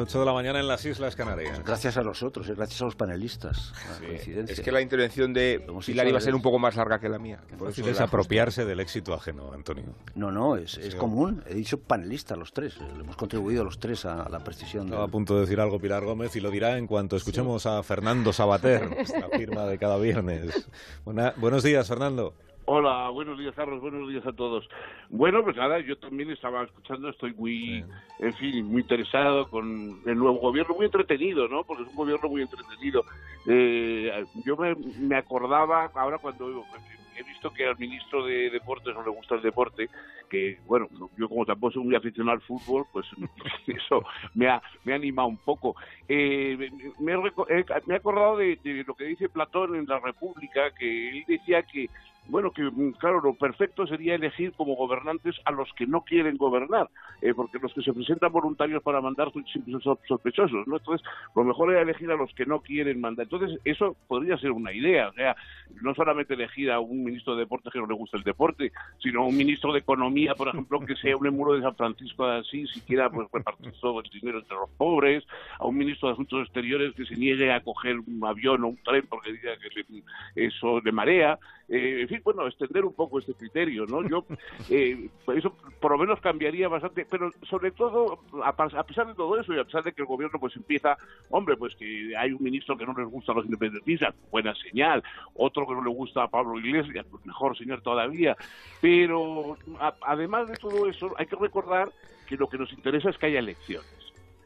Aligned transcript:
8 0.00 0.20
de 0.20 0.24
la 0.26 0.32
mañana 0.32 0.60
en 0.60 0.68
las 0.68 0.84
Islas 0.84 1.16
Canarias. 1.16 1.60
Gracias 1.64 1.96
a 1.96 2.02
nosotros, 2.02 2.48
eh, 2.48 2.54
gracias 2.54 2.80
a 2.82 2.84
los 2.84 2.94
panelistas. 2.94 3.72
Sí. 4.22 4.32
Es 4.46 4.60
que 4.60 4.70
la 4.70 4.80
intervención 4.80 5.32
de 5.32 5.60
Pilar 5.84 6.06
iba 6.06 6.18
a 6.18 6.20
ser 6.20 6.36
un 6.36 6.40
poco 6.40 6.60
más 6.60 6.76
larga 6.76 7.00
que 7.00 7.08
la 7.08 7.18
mía. 7.18 7.40
Por 7.58 7.70
fácil 7.70 7.82
eso 7.82 7.90
es 7.90 7.98
la- 7.98 8.04
apropiarse 8.04 8.64
del 8.64 8.78
éxito 8.78 9.12
ajeno, 9.12 9.52
Antonio. 9.52 9.86
No, 10.14 10.30
no, 10.30 10.54
es, 10.54 10.78
común. 10.94 11.42
He 11.48 11.54
dicho 11.56 11.80
panelistas 11.80 12.38
los 12.38 12.52
tres. 12.52 12.76
eh, 12.76 12.84
Hemos 13.00 13.16
contribuido 13.16 13.64
los 13.64 13.80
tres 13.80 14.04
a 14.04 14.28
la 14.28 14.38
precisión. 14.38 14.84
Estaba 14.84 15.02
a 15.02 15.06
del- 15.06 15.10
punto 15.10 15.34
de 15.34 15.40
decir 15.40 15.58
algo 15.60 15.80
Pilar 15.80 16.04
Gómez 16.04 16.36
y 16.36 16.40
lo 16.40 16.52
dirá 16.52 16.78
en 16.78 16.86
cuanto 16.86 17.16
escuchemos 17.16 17.66
a 17.66 17.82
Fernando 17.82 18.32
Sabater, 18.32 18.88
nuestra 18.88 19.28
firma 19.30 19.66
de 19.66 19.78
cada 19.78 19.98
viernes. 19.98 20.68
Buena- 21.04 21.34
buenos 21.38 21.64
días, 21.64 21.88
Fernando. 21.88 22.34
Hola, 22.70 23.08
buenos 23.08 23.38
días, 23.38 23.54
Carlos. 23.54 23.80
Buenos 23.80 24.06
días 24.10 24.26
a 24.26 24.32
todos. 24.34 24.68
Bueno, 25.08 25.42
pues 25.42 25.56
nada, 25.56 25.80
yo 25.80 25.96
también 25.96 26.30
estaba 26.30 26.64
escuchando, 26.64 27.08
estoy 27.08 27.32
muy, 27.32 27.82
Sí. 27.82 27.84
en 28.18 28.34
fin, 28.34 28.66
muy 28.66 28.82
interesado 28.82 29.48
con 29.48 30.02
el 30.04 30.18
nuevo 30.18 30.38
gobierno, 30.38 30.74
muy 30.74 30.84
entretenido, 30.84 31.48
¿no? 31.48 31.64
Porque 31.64 31.84
es 31.84 31.88
un 31.88 31.96
gobierno 31.96 32.28
muy 32.28 32.42
entretenido. 32.42 33.06
Eh, 33.46 34.22
yo 34.44 34.54
me, 34.58 34.74
me 34.98 35.16
acordaba 35.16 35.90
ahora 35.94 36.18
cuando 36.18 36.46
he 37.16 37.22
visto 37.22 37.50
que 37.54 37.64
al 37.64 37.78
ministro 37.78 38.26
de 38.26 38.50
Deportes 38.50 38.94
no 38.94 39.02
le 39.02 39.10
gusta 39.12 39.36
el 39.36 39.42
deporte, 39.42 39.88
que, 40.28 40.58
bueno, 40.66 40.88
yo 41.16 41.26
como 41.26 41.46
tampoco 41.46 41.72
soy 41.72 41.84
muy 41.84 41.94
aficionado 41.94 42.36
al 42.36 42.42
fútbol, 42.42 42.84
pues 42.92 43.06
eso 43.66 44.04
me 44.34 44.46
ha, 44.46 44.60
me 44.84 44.92
ha 44.92 44.96
animado 44.96 45.28
un 45.28 45.38
poco. 45.38 45.74
Eh, 46.06 46.70
me, 47.00 47.12
he- 47.14 47.64
me 47.86 47.94
he 47.94 47.96
acordado 47.96 48.36
de, 48.36 48.56
de 48.62 48.84
lo 48.86 48.94
que 48.94 49.04
dice 49.04 49.30
Platón 49.30 49.74
en 49.74 49.86
la 49.86 49.98
República, 50.00 50.70
que 50.78 51.08
él 51.08 51.24
decía 51.26 51.62
que 51.62 51.88
bueno, 52.28 52.50
que 52.52 52.62
mm, 52.62 52.92
claro, 52.92 53.20
lo 53.20 53.34
perfecto 53.34 53.86
sería 53.86 54.14
elegir 54.14 54.52
como 54.52 54.76
gobernantes 54.76 55.34
a 55.44 55.50
los 55.52 55.72
que 55.74 55.86
no 55.86 56.02
quieren 56.02 56.36
gobernar, 56.36 56.88
eh, 57.22 57.32
porque 57.34 57.58
los 57.58 57.72
que 57.74 57.82
se 57.82 57.92
presentan 57.92 58.32
voluntarios 58.32 58.82
para 58.82 59.00
mandar 59.00 59.32
son 59.32 59.44
sospechosos, 60.06 60.66
¿no? 60.66 60.76
Entonces, 60.76 61.06
lo 61.34 61.44
mejor 61.44 61.72
era 61.72 61.82
elegir 61.82 62.10
a 62.10 62.16
los 62.16 62.32
que 62.34 62.46
no 62.46 62.60
quieren 62.60 63.00
mandar. 63.00 63.24
Entonces, 63.24 63.58
eso 63.64 63.96
podría 64.06 64.36
ser 64.38 64.50
una 64.52 64.72
idea, 64.72 65.08
o 65.08 65.12
sea, 65.14 65.36
no 65.82 65.94
solamente 65.94 66.34
elegir 66.34 66.70
a 66.70 66.80
un 66.80 67.04
ministro 67.04 67.34
de 67.34 67.40
deportes 67.40 67.72
que 67.72 67.78
no 67.78 67.86
le 67.86 67.94
gusta 67.94 68.16
el 68.16 68.22
deporte, 68.22 68.72
sino 68.98 69.26
un 69.26 69.36
ministro 69.36 69.72
de 69.72 69.80
economía, 69.80 70.34
por 70.34 70.48
ejemplo, 70.48 70.80
que 70.80 70.96
sea 70.96 71.16
un 71.16 71.26
emuro 71.26 71.54
de 71.54 71.62
San 71.62 71.74
Francisco 71.76 72.26
de 72.26 72.38
Asís, 72.38 72.70
siquiera 72.72 73.10
pues 73.10 73.28
repartir 73.32 73.72
todo 73.80 74.00
el 74.00 74.10
dinero 74.10 74.38
entre 74.38 74.56
los 74.56 74.70
pobres, 74.70 75.24
a 75.58 75.66
un 75.66 75.76
ministro 75.76 76.08
de 76.08 76.12
Asuntos 76.14 76.42
Exteriores 76.44 76.94
que 76.94 77.04
se 77.06 77.16
niegue 77.16 77.52
a 77.52 77.60
coger 77.62 77.98
un 77.98 78.20
avión 78.24 78.64
o 78.64 78.68
un 78.68 78.76
tren 78.82 79.04
porque 79.08 79.32
diga 79.32 79.52
que 79.58 79.68
le- 79.68 80.46
eso 80.48 80.80
le 80.80 80.92
marea, 80.92 81.38
eh, 81.68 82.00
en 82.02 82.08
fin, 82.08 82.20
bueno, 82.24 82.46
extender 82.46 82.84
un 82.84 82.94
poco 82.94 83.18
este 83.18 83.34
criterio, 83.34 83.84
¿no? 83.86 84.06
Yo, 84.08 84.24
eh, 84.70 85.08
eso 85.36 85.54
por 85.80 85.92
lo 85.92 85.98
menos 85.98 86.20
cambiaría 86.20 86.68
bastante, 86.68 87.06
pero 87.10 87.30
sobre 87.48 87.70
todo, 87.72 88.20
a, 88.42 88.54
pesar 88.84 89.06
de 89.06 89.14
todo 89.14 89.38
eso 89.38 89.54
y 89.54 89.58
a 89.58 89.64
pesar 89.64 89.84
de 89.84 89.92
que 89.92 90.02
el 90.02 90.08
gobierno 90.08 90.38
pues 90.40 90.56
empieza, 90.56 90.96
hombre, 91.30 91.56
pues 91.56 91.74
que 91.76 92.16
hay 92.16 92.32
un 92.32 92.42
ministro 92.42 92.76
que 92.76 92.86
no 92.86 92.94
les 92.96 93.08
gusta 93.08 93.32
a 93.32 93.36
los 93.36 93.44
independentistas, 93.44 94.14
buena 94.30 94.54
señal, 94.54 95.02
otro 95.34 95.66
que 95.66 95.74
no 95.74 95.82
le 95.84 95.90
gusta 95.90 96.22
a 96.22 96.28
Pablo 96.28 96.58
Iglesias, 96.58 97.06
pues 97.10 97.24
mejor 97.26 97.56
señor 97.56 97.82
todavía, 97.82 98.36
pero 98.80 99.56
a- 99.78 99.94
además 100.02 100.48
de 100.48 100.56
todo 100.56 100.88
eso, 100.88 101.14
hay 101.18 101.26
que 101.26 101.36
recordar 101.36 101.90
que 102.26 102.36
lo 102.36 102.48
que 102.48 102.58
nos 102.58 102.72
interesa 102.72 103.10
es 103.10 103.18
que 103.18 103.26
haya 103.26 103.38
elecciones. 103.40 103.88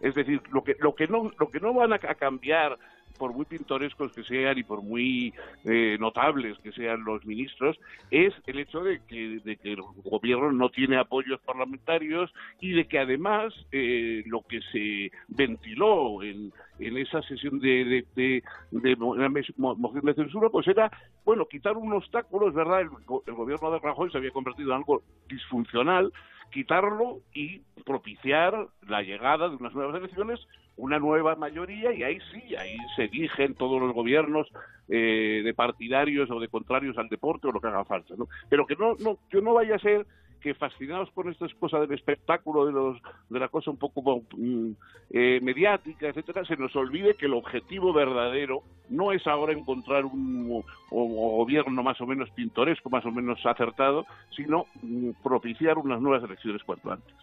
Es 0.00 0.14
decir, 0.14 0.40
lo 0.50 0.64
que, 0.64 0.76
lo 0.80 0.94
que, 0.94 1.06
no, 1.06 1.30
lo 1.38 1.50
que 1.50 1.60
no 1.60 1.74
van 1.74 1.92
a, 1.92 1.96
a 1.96 2.14
cambiar, 2.14 2.78
por 3.20 3.34
muy 3.34 3.44
pintorescos 3.44 4.12
que 4.12 4.24
sean 4.24 4.56
y 4.56 4.62
por 4.62 4.80
muy 4.80 5.34
eh, 5.66 5.98
notables 6.00 6.56
que 6.60 6.72
sean 6.72 7.04
los 7.04 7.22
ministros, 7.26 7.78
es 8.10 8.32
el 8.46 8.60
hecho 8.60 8.80
de 8.80 9.02
que, 9.06 9.40
de 9.44 9.58
que 9.58 9.74
el 9.74 9.82
gobierno 10.02 10.50
no 10.52 10.70
tiene 10.70 10.96
apoyos 10.96 11.38
parlamentarios 11.40 12.32
y 12.62 12.70
de 12.72 12.86
que 12.86 12.98
además 12.98 13.52
eh, 13.72 14.22
lo 14.24 14.40
que 14.40 14.62
se 14.72 15.12
ventiló 15.28 16.22
en, 16.22 16.50
en 16.80 16.96
esa 16.96 17.22
sesión 17.22 17.60
de, 17.60 17.84
de, 17.84 18.04
de, 18.16 18.42
de 18.70 20.14
censura, 20.14 20.48
pues 20.48 20.66
era, 20.68 20.90
bueno, 21.24 21.46
quitar 21.46 21.76
un 21.76 21.92
obstáculo, 21.92 22.48
es 22.48 22.54
verdad, 22.54 22.80
el, 22.80 22.88
el 23.26 23.34
gobierno 23.34 23.70
de 23.70 23.78
Rajoy 23.78 24.10
se 24.10 24.18
había 24.18 24.30
convertido 24.30 24.70
en 24.70 24.78
algo 24.78 25.02
disfuncional, 25.28 26.12
quitarlo 26.50 27.20
y 27.32 27.60
propiciar 27.84 28.68
la 28.88 29.02
llegada 29.02 29.48
de 29.48 29.56
unas 29.56 29.74
nuevas 29.74 29.96
elecciones, 29.96 30.40
una 30.76 30.98
nueva 30.98 31.36
mayoría 31.36 31.92
y 31.92 32.02
ahí 32.02 32.18
sí, 32.32 32.56
ahí 32.56 32.76
se 32.96 33.04
eligen 33.04 33.54
todos 33.54 33.80
los 33.80 33.92
gobiernos 33.92 34.48
eh, 34.88 35.42
de 35.44 35.54
partidarios 35.54 36.30
o 36.30 36.40
de 36.40 36.48
contrarios 36.48 36.96
al 36.98 37.08
deporte 37.08 37.46
o 37.46 37.52
lo 37.52 37.60
que 37.60 37.68
haga 37.68 37.84
falta, 37.84 38.14
¿no? 38.16 38.28
Pero 38.48 38.66
que 38.66 38.76
no, 38.76 38.94
no, 38.98 39.18
que 39.30 39.42
no 39.42 39.54
vaya 39.54 39.76
a 39.76 39.78
ser 39.78 40.06
que 40.40 40.54
fascinados 40.54 41.10
por 41.10 41.30
estas 41.30 41.52
cosas 41.54 41.82
del 41.82 41.98
espectáculo, 41.98 42.66
de 42.66 42.72
los 42.72 42.98
de 43.28 43.38
la 43.38 43.48
cosa 43.48 43.70
un 43.70 43.76
poco 43.76 44.22
mm, 44.36 44.70
eh, 45.10 45.40
mediática, 45.42 46.08
etcétera, 46.08 46.44
se 46.44 46.56
nos 46.56 46.74
olvide 46.76 47.14
que 47.14 47.26
el 47.26 47.34
objetivo 47.34 47.92
verdadero 47.92 48.62
no 48.88 49.12
es 49.12 49.26
ahora 49.26 49.52
encontrar 49.52 50.04
un 50.04 50.64
gobierno 50.90 51.82
más 51.82 52.00
o 52.00 52.06
menos 52.06 52.30
pintoresco, 52.30 52.90
más 52.90 53.04
o 53.04 53.10
menos 53.10 53.44
acertado, 53.44 54.06
sino 54.34 54.66
mm, 54.82 55.10
propiciar 55.22 55.78
unas 55.78 56.00
nuevas 56.00 56.24
elecciones 56.24 56.62
cuanto 56.64 56.90
antes. 56.90 57.14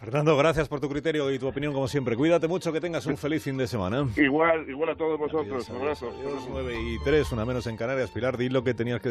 Fernando, 0.00 0.34
gracias 0.34 0.66
por 0.66 0.80
tu 0.80 0.88
criterio 0.88 1.30
y 1.30 1.38
tu 1.38 1.46
opinión 1.46 1.74
como 1.74 1.86
siempre. 1.86 2.16
Cuídate 2.16 2.48
mucho, 2.48 2.72
que 2.72 2.80
tengas 2.80 3.04
un 3.04 3.18
feliz 3.18 3.42
fin 3.42 3.58
de 3.58 3.66
semana. 3.66 4.06
Igual, 4.16 4.66
igual 4.66 4.88
a 4.88 4.96
todos 4.96 5.18
vosotros. 5.18 5.68
Adiós, 5.68 6.02
adiós. 6.02 6.48
9 6.48 6.74
y 6.74 6.98
3, 7.04 7.32
una 7.32 7.44
menos 7.44 7.66
en 7.66 7.76
Canarias. 7.76 8.10
Pilar, 8.10 8.38
di 8.38 8.48
lo 8.48 8.64
que 8.64 8.72
tenías 8.72 8.96
que 8.96 8.98